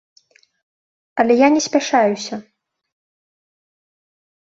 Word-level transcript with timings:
Але 1.23 1.33
я 1.45 1.51
не 1.57 1.61
спяшаюся. 1.67 2.35